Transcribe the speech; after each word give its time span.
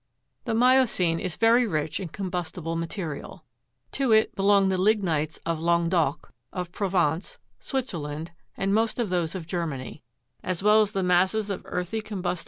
22. 0.45 0.45
The 0.45 0.59
miocene 0.59 1.19
is 1.19 1.35
very 1.37 1.67
rich 1.67 1.99
in 1.99 2.07
combustible 2.07 2.75
material; 2.75 3.45
to 3.91 4.11
it 4.11 4.33
belong 4.33 4.69
the 4.69 4.75
lignites 4.79 5.37
of 5.45 5.59
Languedoc, 5.59 6.33
of 6.51 6.71
Provence, 6.71 7.37
Switzerland, 7.59 8.31
and 8.57 8.73
most 8.73 8.97
of 8.97 9.09
those 9.09 9.35
of 9.35 9.45
Germany 9.45 10.01
as 10.41 10.63
well 10.63 10.81
as 10.81 10.93
the 10.93 11.03
masses 11.03 11.51
of 11.51 11.61
earthy 11.65 12.01
com 12.01 12.23
Fig. 12.23 12.39